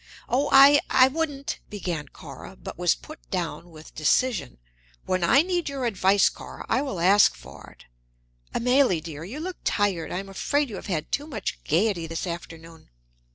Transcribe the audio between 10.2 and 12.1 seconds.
afraid you have had too much gaiety